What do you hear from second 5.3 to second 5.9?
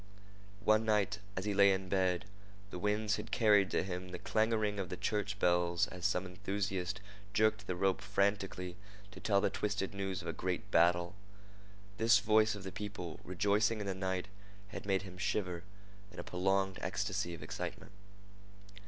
bell